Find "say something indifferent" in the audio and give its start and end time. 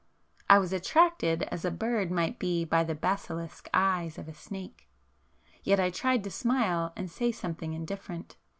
7.07-8.35